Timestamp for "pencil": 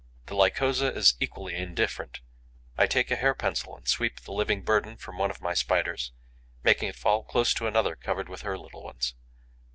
3.35-3.77